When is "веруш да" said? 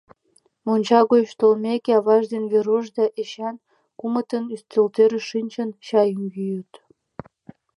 2.51-3.05